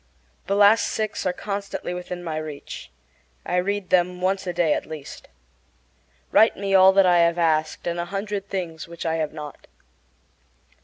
[0.47, 2.89] The last six are constantly within my reach.
[3.45, 5.27] I read them once a day at least.
[6.31, 9.67] Write me all that I have asked, and a hundred things which I have not.